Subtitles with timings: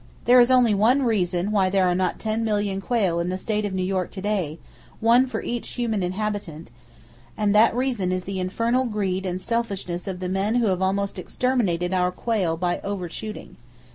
[0.25, 3.65] There is only one reason why there are not ten million quail in the state
[3.65, 9.27] of New York to day,—one for each human inhabitant,—and that reason is the infernal greed
[9.27, 13.57] and selfishness of the men who have almost exterminated our quail by over shooting.